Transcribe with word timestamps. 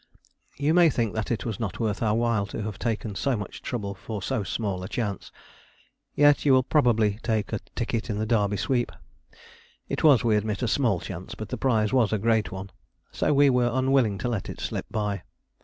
You 0.57 0.73
may 0.73 0.89
think 0.89 1.13
that 1.13 1.29
it 1.29 1.45
was 1.45 1.59
not 1.59 1.79
worth 1.79 2.01
our 2.01 2.15
while 2.15 2.47
to 2.47 2.63
have 2.63 2.79
taken 2.79 3.13
so 3.13 3.35
much 3.37 3.61
trouble 3.61 3.93
for 3.93 4.19
so 4.23 4.41
small 4.41 4.81
a 4.81 4.87
chance, 4.89 5.31
yet 6.15 6.43
you 6.43 6.59
probably 6.63 7.19
take 7.21 7.53
a 7.53 7.59
ticket 7.75 8.09
in 8.09 8.17
the 8.17 8.25
Derby 8.25 8.57
Sweep. 8.57 8.91
It 9.87 10.03
was, 10.03 10.23
we 10.23 10.35
admit, 10.37 10.63
a 10.63 10.67
small 10.67 10.99
chance, 10.99 11.35
but 11.35 11.49
the 11.49 11.55
prize 11.57 11.93
was 11.93 12.11
a 12.11 12.17
great 12.17 12.51
one, 12.51 12.71
so 13.11 13.31
we 13.31 13.51
were 13.51 13.69
unwilling 13.71 14.17
to 14.17 14.27
let 14.27 14.49
it 14.49 14.59
slip 14.59 14.87
by. 14.89 15.21